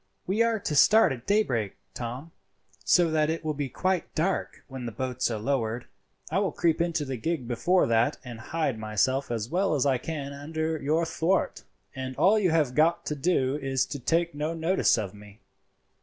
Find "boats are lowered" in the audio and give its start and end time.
4.91-5.85